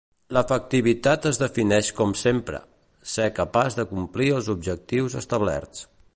L'efectivitat 0.35 1.27
es 1.31 1.39
defineix 1.41 1.91
com 1.99 2.15
sempre: 2.21 2.63
ser 3.17 3.29
capaç 3.41 3.79
de 3.81 3.87
complir 3.93 4.35
els 4.39 4.51
objectius 4.57 5.21
establerts. 5.25 5.87